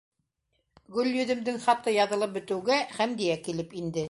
[0.95, 3.99] Гөлйөҙөмдөң хаты яҙылып бөтөүгә, Хәмдиә килеп инде.